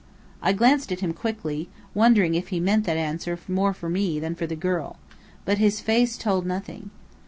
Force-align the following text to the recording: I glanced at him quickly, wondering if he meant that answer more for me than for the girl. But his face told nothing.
I 0.41 0.51
glanced 0.51 0.91
at 0.91 1.01
him 1.01 1.13
quickly, 1.13 1.69
wondering 1.93 2.33
if 2.33 2.47
he 2.47 2.59
meant 2.59 2.85
that 2.85 2.97
answer 2.97 3.37
more 3.47 3.71
for 3.71 3.87
me 3.87 4.19
than 4.19 4.33
for 4.33 4.47
the 4.47 4.55
girl. 4.55 4.97
But 5.45 5.59
his 5.59 5.79
face 5.79 6.17
told 6.17 6.43
nothing. 6.43 6.89